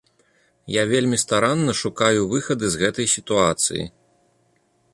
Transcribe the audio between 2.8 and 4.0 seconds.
гэтай сітуацыі.